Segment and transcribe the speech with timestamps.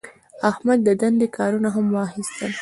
[0.49, 2.51] احمد د دندې کارونه هم واخیستل.